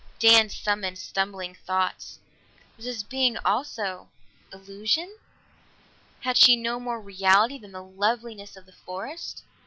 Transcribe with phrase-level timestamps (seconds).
[0.17, 2.17] Dan summoned stumbling thoughts.
[2.75, 4.09] Was this being also
[4.51, 5.15] illusion?
[6.21, 9.43] Had she no more reality than the loveliness of the forest?